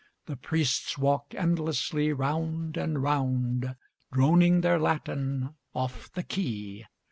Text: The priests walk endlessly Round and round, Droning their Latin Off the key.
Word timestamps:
The 0.25 0.35
priests 0.35 0.97
walk 0.97 1.35
endlessly 1.37 2.11
Round 2.11 2.75
and 2.75 3.03
round, 3.03 3.75
Droning 4.11 4.61
their 4.61 4.79
Latin 4.79 5.53
Off 5.75 6.11
the 6.13 6.23
key. 6.23 6.85